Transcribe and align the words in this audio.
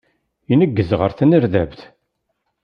Ineggez 0.51 0.91
ɣer 0.99 1.11
tnerdabt. 1.13 1.79